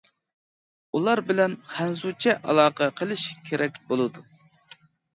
[0.99, 4.29] ئۇلار بىلەن خەنزۇچە ئالاقە قىلىش كېرەك بولىدۇ.